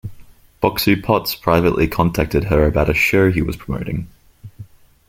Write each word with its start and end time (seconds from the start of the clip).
Boxu 0.63 1.03
Potts 1.03 1.35
privately 1.35 1.87
contacted 1.87 2.45
her 2.45 2.65
about 2.65 2.89
a 2.89 2.93
show 2.95 3.29
he 3.31 3.43
was 3.43 3.55
promoting. 3.55 4.07